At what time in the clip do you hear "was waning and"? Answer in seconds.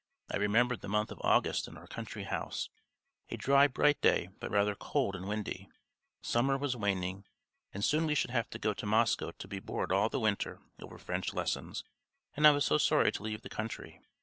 6.57-7.85